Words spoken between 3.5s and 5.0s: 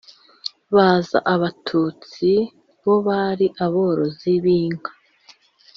aborozi b'inka.